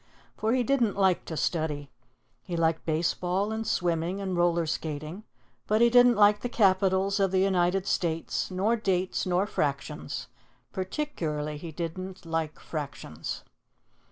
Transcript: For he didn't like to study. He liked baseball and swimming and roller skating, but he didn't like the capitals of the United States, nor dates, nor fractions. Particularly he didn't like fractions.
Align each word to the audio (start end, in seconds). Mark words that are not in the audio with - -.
For 0.35 0.51
he 0.53 0.63
didn't 0.63 0.95
like 0.97 1.25
to 1.25 1.37
study. 1.37 1.91
He 2.41 2.57
liked 2.57 2.87
baseball 2.87 3.51
and 3.51 3.67
swimming 3.67 4.19
and 4.19 4.35
roller 4.35 4.65
skating, 4.65 5.25
but 5.67 5.79
he 5.79 5.91
didn't 5.91 6.15
like 6.15 6.41
the 6.41 6.49
capitals 6.49 7.19
of 7.19 7.29
the 7.29 7.37
United 7.37 7.85
States, 7.85 8.49
nor 8.49 8.75
dates, 8.75 9.27
nor 9.27 9.45
fractions. 9.45 10.27
Particularly 10.71 11.57
he 11.57 11.71
didn't 11.71 12.25
like 12.25 12.57
fractions. 12.59 13.43